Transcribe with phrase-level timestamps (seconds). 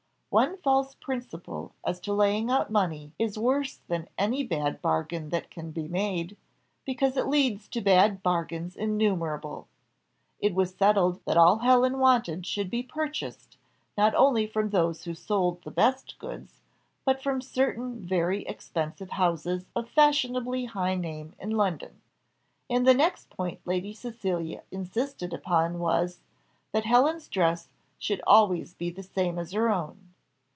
[0.33, 5.51] One false principle as to laying out money is worse than any bad bargain that
[5.51, 6.37] can be made,
[6.85, 9.67] because it leads to bad bargains innumerable.
[10.39, 13.57] It was settled that all Helen wanted should be purchased,
[13.97, 16.61] not only from those who sold the best goods,
[17.03, 21.99] but from certain very expensive houses of fashionably high name in London.
[22.69, 26.21] And the next point Lady Cecilia insisted upon was,
[26.71, 27.67] that Helen's dress
[27.99, 30.07] should always be the same as her own.